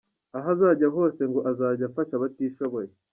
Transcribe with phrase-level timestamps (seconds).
[0.37, 2.89] Aho azajya hose ngo azajya afasha abatishoboye.